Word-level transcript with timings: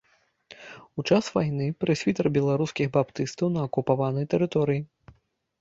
У 1.01 1.03
час 1.09 1.27
вайны 1.35 1.67
прэсвітэр 1.85 2.29
беларускіх 2.37 2.87
баптыстаў 2.97 3.53
на 3.59 3.67
акупіраванай 3.69 4.25
тэрыторыі. 4.33 4.81